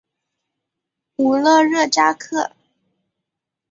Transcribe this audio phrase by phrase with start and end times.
[1.17, 2.55] 武勒热扎克。